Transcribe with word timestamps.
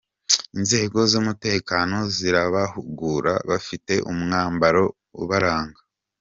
Inzego 0.57 0.99
z’umutekeno 1.11 1.97
zirabahugura, 2.15 3.33
bafite 3.49 3.93
n’umwambaro 4.01 4.83
ubaranga. 5.23 5.79